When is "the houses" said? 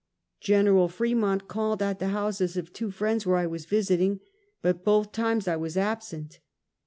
1.99-2.57